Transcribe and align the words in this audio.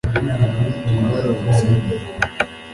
twaronse 0.05 1.55